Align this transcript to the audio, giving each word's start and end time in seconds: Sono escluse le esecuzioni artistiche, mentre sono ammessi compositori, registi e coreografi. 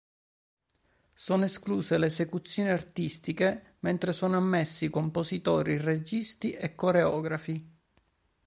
Sono 1.13 1.45
escluse 1.45 1.99
le 1.99 2.07
esecuzioni 2.07 2.69
artistiche, 2.69 3.75
mentre 3.81 4.13
sono 4.13 4.37
ammessi 4.37 4.89
compositori, 4.89 5.77
registi 5.77 6.53
e 6.53 6.73
coreografi. 6.73 7.71